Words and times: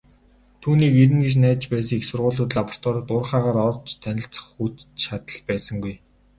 Түүнийг 0.61 0.93
ирнэ 1.03 1.17
гэж 1.23 1.33
найдаж 1.39 1.65
байсан 1.73 1.95
их 1.97 2.05
сургуулиуд, 2.09 2.51
лабораториуд, 2.57 3.07
уурхайгаар 3.15 3.57
орж 3.69 3.87
танилцах 4.03 4.45
хүч 4.53 4.75
чадал 5.01 5.39
байсангүй. 5.49 5.93